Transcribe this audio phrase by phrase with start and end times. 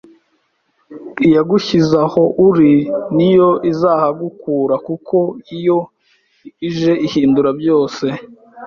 [1.25, 2.73] iyagushyize aho uri
[3.15, 5.17] ni yo izahagukura kuko
[5.57, 5.79] iyo
[6.67, 8.05] ije ihindura byose.